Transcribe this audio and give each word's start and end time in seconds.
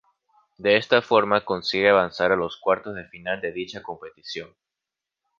De 0.57 0.77
esta 0.77 1.03
forma 1.03 1.45
consigue 1.45 1.87
avanzar 1.87 2.31
a 2.31 2.35
los 2.35 2.57
cuartos 2.59 2.95
de 2.95 3.05
final 3.07 3.39
de 3.39 3.51
dicha 3.51 3.83
competición. 3.83 4.55